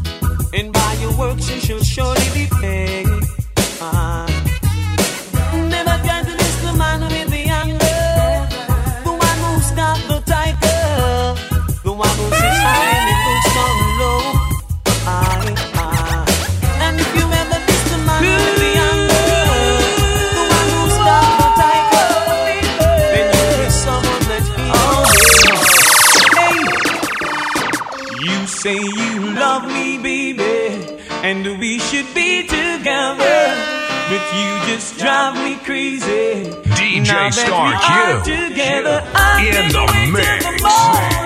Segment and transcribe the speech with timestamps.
[37.03, 37.93] DJ Star Q.
[37.93, 41.22] are together, I In the mix.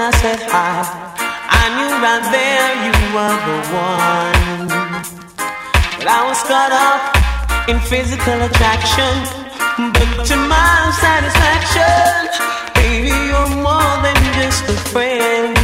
[0.00, 0.86] I said hi.
[1.50, 4.68] I knew right there you were the one.
[5.98, 7.02] But I was caught up
[7.68, 9.14] in physical attraction.
[9.92, 12.14] But to my satisfaction,
[12.78, 15.57] baby, you're more than just a friend.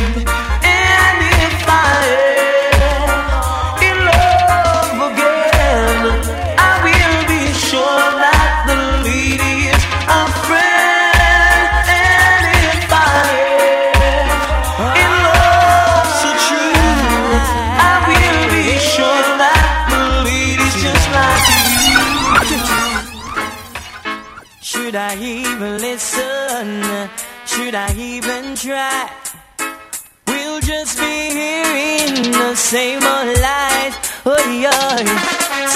[32.75, 33.95] Same old lies.
[34.27, 34.97] Oh, yeah.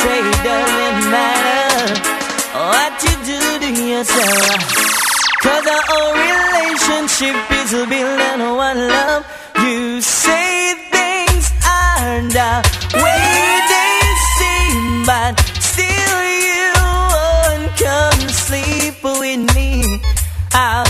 [0.00, 1.94] Say it doesn't matter
[2.70, 4.60] what you do to yourself.
[5.44, 9.22] Cause our whole relationship is built on one love.
[9.62, 12.54] You say things aren't the
[13.04, 13.30] way
[13.74, 13.98] they
[14.38, 15.38] seem, but
[15.70, 16.20] still
[16.50, 16.66] you
[17.14, 20.00] won't come sleep with me.
[20.50, 20.82] How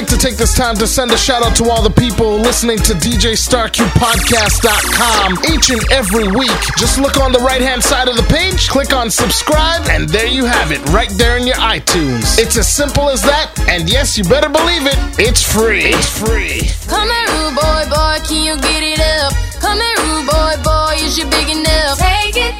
[0.00, 2.78] like to take this time to send a shout out to all the people listening
[2.78, 6.56] to DJStarQPodcast.com each and every week.
[6.78, 10.26] Just look on the right hand side of the page, click on subscribe, and there
[10.26, 12.38] you have it, right there in your iTunes.
[12.38, 15.92] It's as simple as that, and yes, you better believe it, it's free.
[15.92, 16.70] It's free.
[16.88, 19.34] Come here, boy, boy, can you get it up?
[19.60, 21.98] Come here, boy, boy, is you big enough?
[21.98, 22.59] Take it,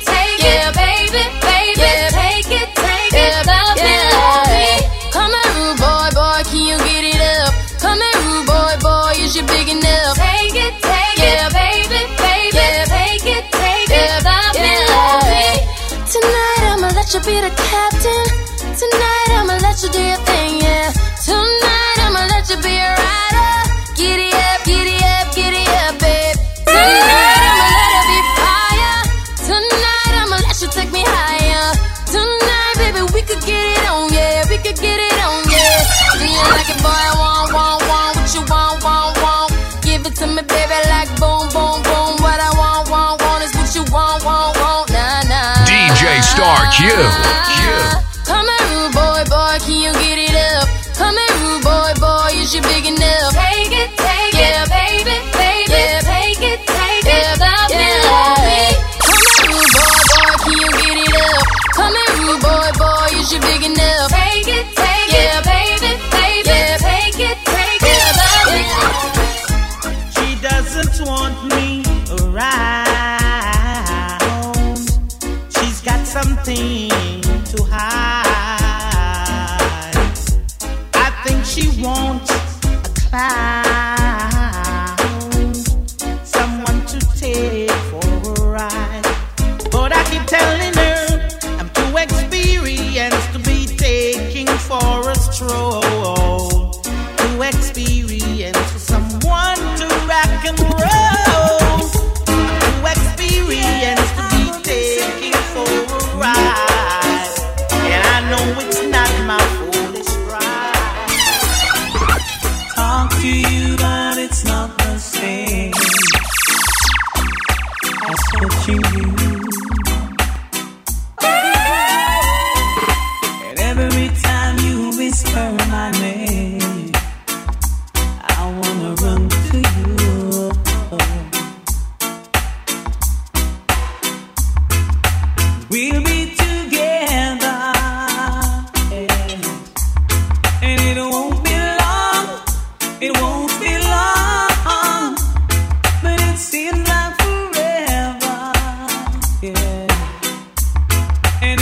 [46.71, 47.90] DJ Star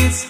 [0.09, 0.25] it's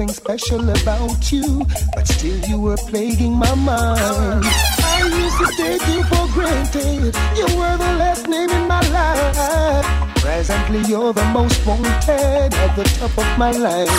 [0.00, 4.44] nothing special about you, but still you were plaguing my mind.
[4.88, 7.14] I used to take you for granted.
[7.36, 9.86] You were the last name in my life.
[10.16, 13.90] Presently, you're the most wanted at the top of my life.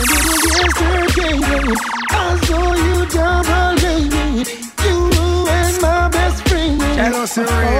[0.00, 1.74] And it was yesterday
[2.10, 4.50] I saw you down double baby.
[4.84, 4.98] You
[5.58, 6.80] and my best friend.
[6.80, 7.73] Jealousy My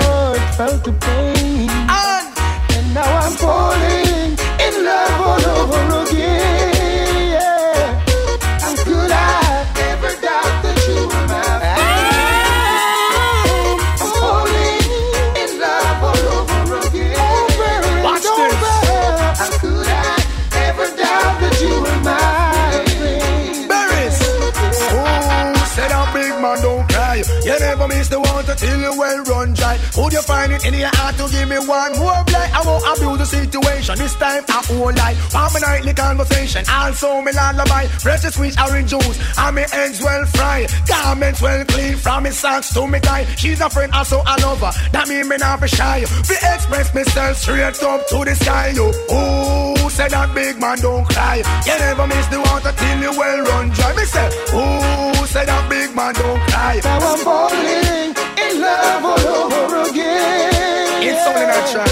[30.25, 32.51] find it in your heart to give me one more blight?
[32.53, 33.99] I won't abuse the situation.
[33.99, 35.15] This time I won't lie.
[35.15, 36.65] For my nightly conversation.
[36.69, 37.87] Also me lullaby.
[38.03, 39.19] Fresh sweet orange juice.
[39.39, 40.71] And me eggs well fried.
[40.89, 41.97] Garments well clean.
[41.97, 43.25] From me socks to me tie.
[43.37, 44.73] She's a friend, also a lover.
[44.93, 46.01] That mean me not be shy.
[46.29, 48.73] We express myself straight up to the sky.
[48.75, 48.91] You.
[49.11, 51.37] Oh, say that big man don't cry.
[51.67, 53.95] You never miss the water till you well run dry.
[53.95, 56.81] Me say, ooh, say that big man don't cry.
[56.83, 61.03] Now I'm falling in love all over again.
[61.03, 61.85] It's only natural.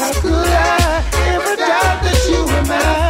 [0.00, 1.04] How could I
[1.34, 3.01] ever doubt that you were mine?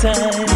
[0.00, 0.47] time.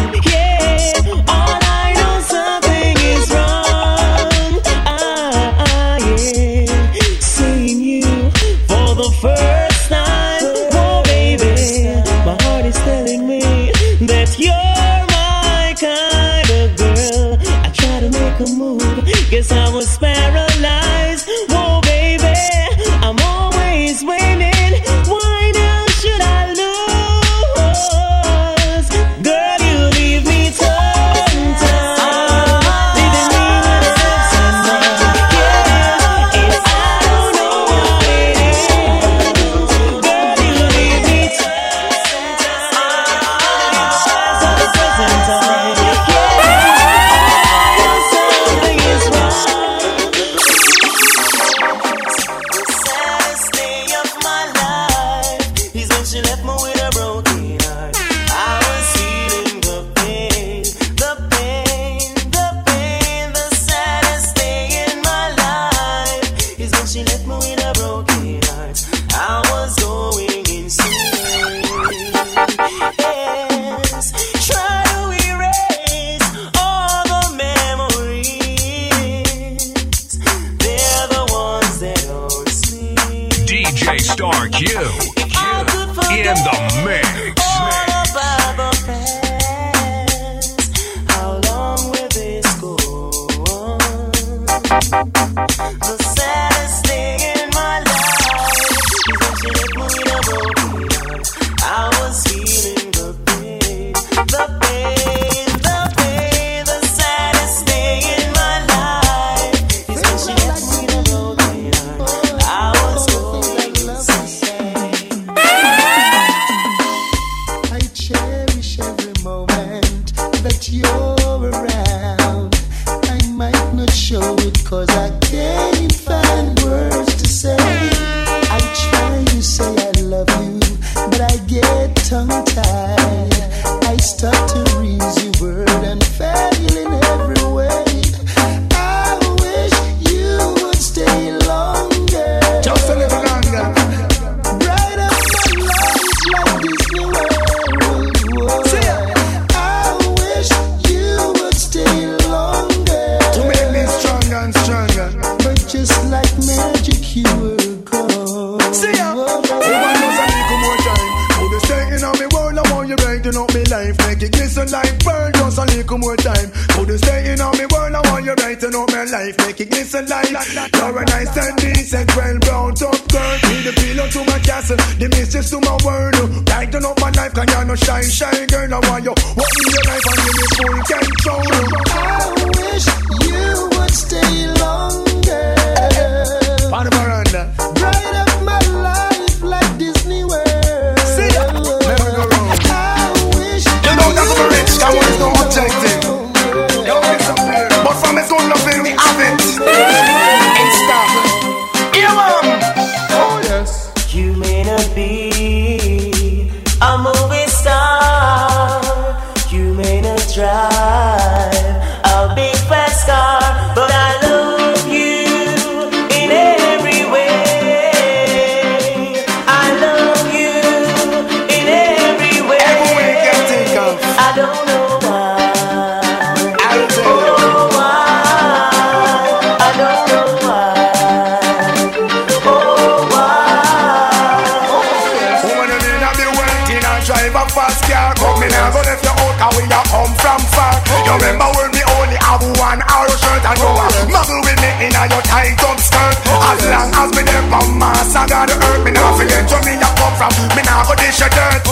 [245.71, 246.15] upskirt
[246.51, 248.91] As long as me there from mass I gotta hurt Me.
[248.91, 250.31] Not forget where me I come from.
[250.55, 251.62] Me not go dish your dirt.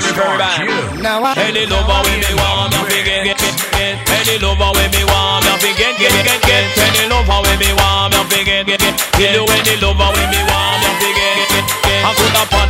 [0.00, 1.00] very, very bad.
[1.00, 3.96] Now I Any lover with me want me fi get, get, get, get.
[4.12, 6.64] Any lover with me want me fi get, get, get, get.
[6.76, 8.80] Any lover with me want me fi get, get,
[9.18, 9.45] get.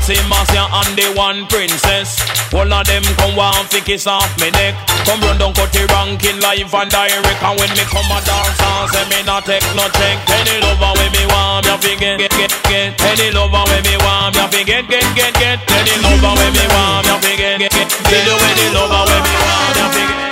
[0.07, 2.23] Could Marcia and the one princess.
[2.55, 4.79] All of them come want fi kiss off me neck.
[5.03, 7.43] Come run down cut the ranking live and direct.
[7.43, 10.23] And when me come a dance and say me not take no check.
[10.31, 12.95] Any lover with me want me fi get, get, get, get.
[13.03, 15.59] Any lover with me want me fi get, get, get, get.
[15.75, 17.91] Any lover with me want me fi get, get, get.
[18.15, 20.31] You any lover with me want me fi get.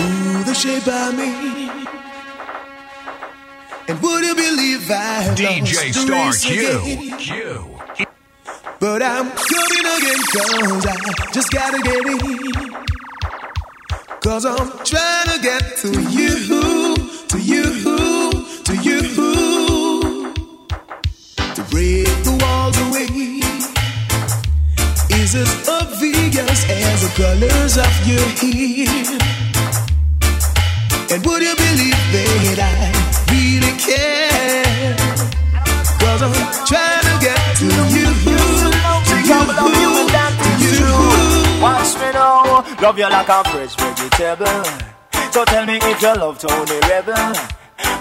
[0.00, 1.28] Ooh, the shape of me.
[3.88, 6.80] And would you believe I DJ lost the Star race Q.
[6.80, 7.18] again?
[7.20, 7.75] Q.
[8.78, 10.96] But I'm coming again cause I
[11.32, 12.86] just gotta get in.
[14.20, 16.96] Cause I'm trying to get to you,
[17.28, 17.64] to you,
[18.64, 19.00] to you.
[21.54, 23.06] To break the walls away.
[25.18, 29.46] Is as obvious as the colors of your hair?
[31.12, 34.65] And would you believe that I really care
[42.80, 44.64] love you like a fresh vegetable.
[45.32, 47.32] So tell me if you love Tony Rebel.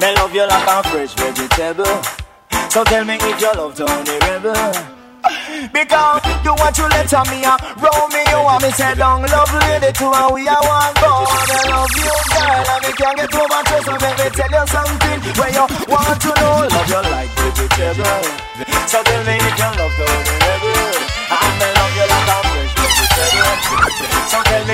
[0.02, 2.02] Me love you like a fresh vegetable.
[2.70, 4.96] So tell me if you love Tony Rebel.
[5.74, 9.50] Because you want to let me a roll me you want me say down love
[9.66, 13.18] lady too and we are one go and I love you girl and me can't
[13.18, 16.90] get over trust so let me tell you something where you want to know love
[16.94, 18.22] you like vegetable
[18.86, 20.94] so tell me if you love Rebel
[21.34, 23.58] and me love you like a fresh vegetable
[24.30, 24.65] so tell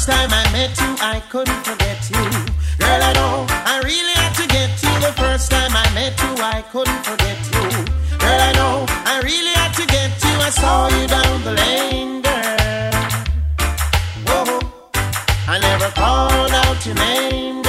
[0.00, 2.24] first time I met you, I couldn't forget you.
[2.78, 4.92] Girl, I know I really had to get you.
[5.06, 7.84] The first time I met you, I couldn't forget you.
[8.16, 10.34] Girl, I know I really had to get you.
[10.40, 12.92] I saw you down the lane, girl.
[14.26, 14.60] Whoa,
[15.46, 17.59] I never called out your name,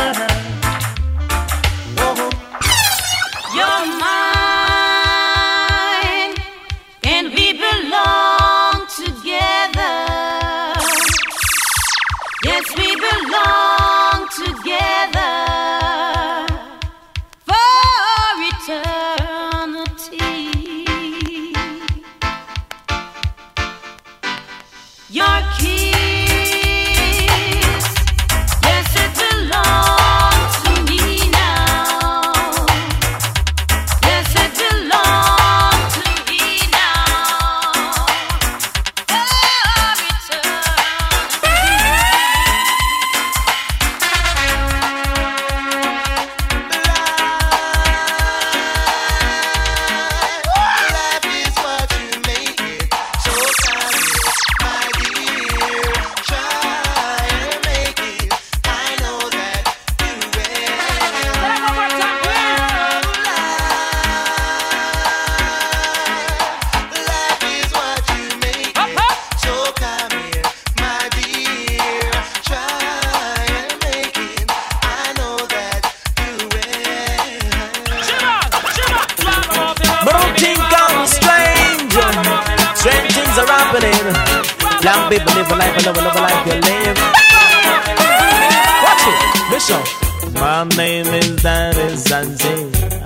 [84.83, 86.97] Young people live a life, a life, a life you live.
[88.85, 89.17] Watch it,
[89.51, 89.81] listen.
[90.33, 92.57] My name is Danny Zanzi.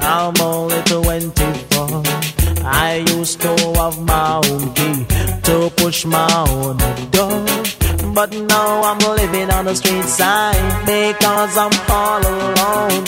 [0.02, 2.04] I'm only 24.
[2.66, 5.06] I used to have my own key
[5.44, 6.78] to push my own
[7.12, 7.46] door.
[8.14, 13.04] But now I'm living on the street side because I'm all alone.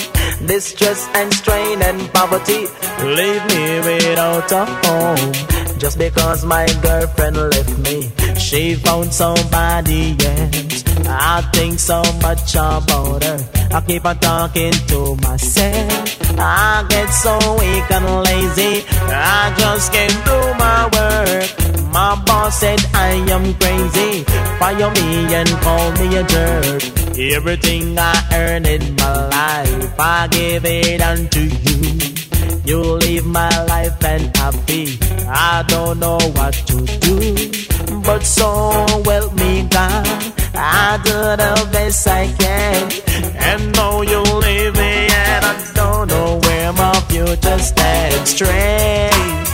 [0.46, 2.68] Distress and strain and poverty
[3.16, 5.34] leave me without a home.
[5.78, 10.84] Just because my girlfriend left me, she found somebody else.
[11.08, 13.40] I think so much about her.
[13.72, 16.40] I keep on talking to myself.
[16.40, 18.86] I get so weak and lazy.
[19.10, 21.92] I just can't do my work.
[21.92, 24.24] My boss said I am crazy.
[24.60, 26.84] Fire me and call me a jerk.
[27.18, 32.27] Everything I earn in my life, I give it unto you.
[32.68, 35.00] You live my life and happy.
[35.26, 38.02] I don't know what to do.
[38.02, 40.06] But so help me God.
[40.54, 42.92] I do the best I can.
[43.38, 48.32] And now you leave me and I don't know where my future stands.
[48.32, 49.48] Strange.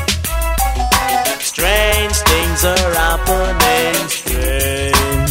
[1.51, 4.09] Strange things are happening.
[4.09, 5.29] Strange.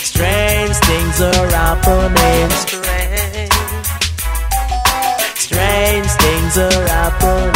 [0.00, 2.81] Strange things are happening.
[7.02, 7.50] happening.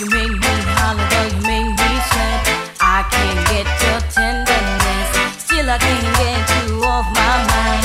[0.00, 2.42] You make me holler, you make me sweat,
[2.80, 5.10] I can't get your tenderness.
[5.38, 7.84] Still, I can't get you off my mind.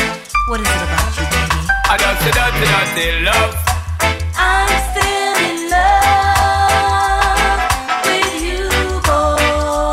[0.49, 1.69] What is it about you, baby?
[1.86, 2.86] I don't, I
[3.29, 3.53] love.
[4.38, 6.49] I'm still in love
[8.10, 8.65] with you,
[9.05, 9.38] boy.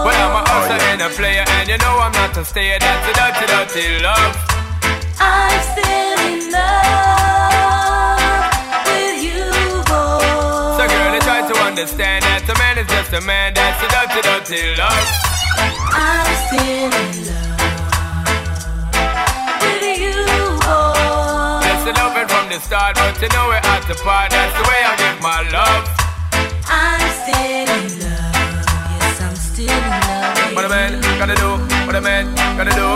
[0.09, 2.79] Well, I'm a hustler and a player, and you know I'm not a stayer.
[2.81, 4.66] That's a dirty, dirty love
[11.77, 13.55] understand that a man is just a man.
[13.55, 15.07] That's a dirty, dirty love.
[15.93, 17.63] I'm still in love
[19.63, 20.19] with you,
[20.65, 21.63] boy.
[21.63, 24.33] That's the loving from the start, but you know we're at the part.
[24.33, 25.85] That's the way I give my love.
[26.67, 28.35] I'm still in love.
[28.99, 30.57] Yes, I'm still in love.
[30.57, 32.96] What a man gotta do, what a man gotta do.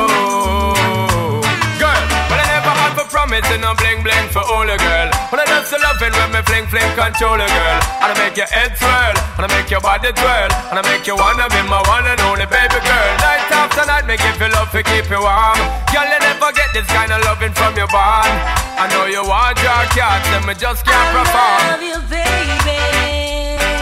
[3.50, 5.08] For promising no bling bling for all a girl.
[5.30, 7.78] But I just loving when me fling fling control a girl.
[8.02, 11.06] And I make your head swirl, and I make your body twirl, and I make
[11.06, 13.10] you wanna be my one and only baby girl.
[13.18, 15.58] Night after night, make you feel love to keep you warm.
[15.90, 18.30] Girl, you never get this kind of loving from your bond.
[18.78, 21.58] I know you want your cat, and me just can't perform.
[21.58, 22.78] I love you, baby.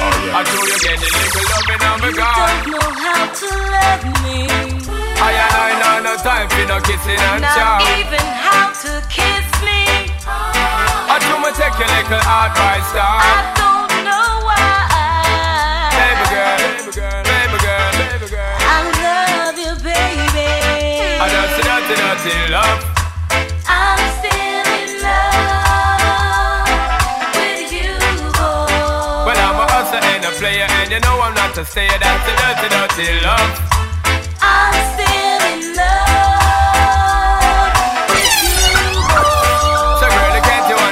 [0.01, 2.49] Oh, I do you get the little loving of me You gone.
[2.49, 4.39] don't know how to love me.
[5.19, 7.79] I and I know no time for no kissing and Not chow.
[7.99, 9.58] even how to kiss me.
[11.11, 14.61] I do my take your little advice, I don't know why.
[15.99, 18.57] Baby girl, baby girl, baby girl, baby girl.
[18.61, 20.49] I love you, baby.
[21.19, 22.81] I just dirty, dirty love.
[23.67, 26.69] I'm still in love
[27.35, 27.97] with you,
[28.37, 29.27] boy.
[29.27, 31.99] Well, I'm a hustler and a player, and you know I'm not a stayer.
[31.99, 33.51] That's the dirty, dirty love.
[34.41, 35.98] I'm still in love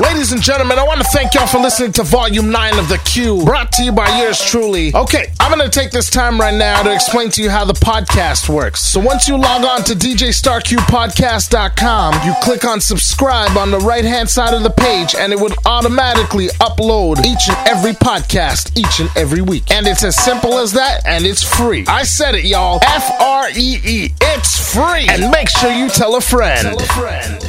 [0.00, 2.98] Ladies and gentlemen, I want to thank y'all for listening to Volume 9 of The
[3.04, 4.92] Q, brought to you by yours truly.
[4.92, 7.74] Okay, I'm going to take this time right now to explain to you how the
[7.74, 8.80] podcast works.
[8.80, 14.28] So once you log on to DJStarQpodcast.com, you click on subscribe on the right hand
[14.28, 19.08] side of the page, and it would automatically upload each and every podcast each and
[19.16, 19.70] every week.
[19.70, 21.84] And it's as simple as that, and it's free.
[21.86, 22.80] I said it, y'all.
[22.82, 24.12] F R E E.
[24.20, 25.06] It's free.
[25.08, 26.66] And make sure you tell a friend.
[26.66, 27.40] Tell a friend.